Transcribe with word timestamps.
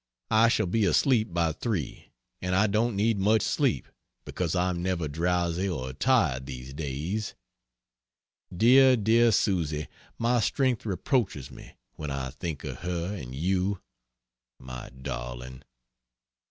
I 0.31 0.47
shall 0.47 0.65
be 0.65 0.83
asleep 0.85 1.31
by 1.31 1.51
3, 1.51 2.11
and 2.41 2.55
I 2.55 2.65
don't 2.65 2.95
need 2.95 3.19
much 3.19 3.43
sleep, 3.43 3.87
because 4.25 4.55
I 4.55 4.71
am 4.71 4.81
never 4.81 5.07
drowsy 5.07 5.69
or 5.69 5.93
tired 5.93 6.47
these 6.47 6.73
days. 6.73 7.35
Dear, 8.51 8.95
dear 8.97 9.31
Susy 9.31 9.87
my 10.17 10.39
strength 10.39 10.87
reproaches 10.87 11.51
me 11.51 11.75
when 11.97 12.09
I 12.09 12.31
think 12.31 12.63
of 12.63 12.77
her 12.79 13.15
and 13.15 13.35
you, 13.35 13.79
my 14.57 14.89
darling. 14.89 15.61